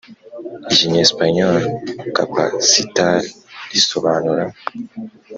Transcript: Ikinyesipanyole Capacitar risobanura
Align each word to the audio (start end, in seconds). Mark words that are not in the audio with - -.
Ikinyesipanyole 0.73 1.61
Capacitar 2.15 3.17
risobanura 3.71 4.43